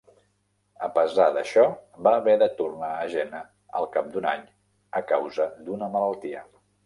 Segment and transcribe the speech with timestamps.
[0.85, 1.65] A pesar d'això,
[2.07, 3.41] va haver de tornar a Jena
[3.81, 4.49] al cap d'un any
[5.01, 6.43] a causa d'una malaltia.